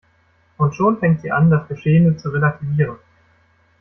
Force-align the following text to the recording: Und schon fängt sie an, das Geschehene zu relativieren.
Und 0.57 0.73
schon 0.75 0.97
fängt 0.97 1.21
sie 1.21 1.29
an, 1.31 1.51
das 1.51 1.67
Geschehene 1.67 2.17
zu 2.17 2.31
relativieren. 2.31 2.97